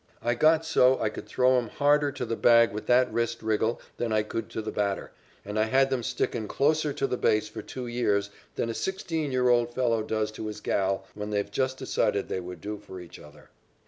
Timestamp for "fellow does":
9.75-10.31